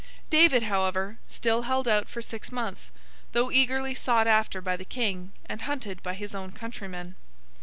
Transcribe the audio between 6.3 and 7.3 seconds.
own countrymen.